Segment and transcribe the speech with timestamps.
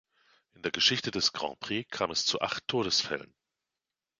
[0.55, 3.35] In der Geschichte des Grand Prix kam es zu acht Todesfällen.